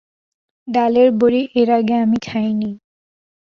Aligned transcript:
ডালের 0.67 1.09
বড়ি 1.11 1.41
এর 1.55 1.69
আগে 1.79 1.95
আমি 2.03 2.17
খাই 2.27 2.49
নি! 2.53 2.71